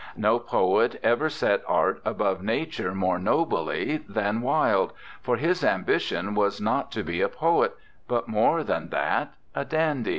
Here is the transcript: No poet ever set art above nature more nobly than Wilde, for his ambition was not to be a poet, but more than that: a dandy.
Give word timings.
No 0.17 0.39
poet 0.39 0.99
ever 1.03 1.29
set 1.29 1.61
art 1.67 2.01
above 2.03 2.41
nature 2.41 2.95
more 2.95 3.19
nobly 3.19 3.97
than 4.09 4.41
Wilde, 4.41 4.93
for 5.21 5.37
his 5.37 5.63
ambition 5.63 6.33
was 6.33 6.59
not 6.59 6.91
to 6.93 7.03
be 7.03 7.21
a 7.21 7.29
poet, 7.29 7.75
but 8.07 8.27
more 8.27 8.63
than 8.63 8.89
that: 8.89 9.33
a 9.53 9.63
dandy. 9.63 10.09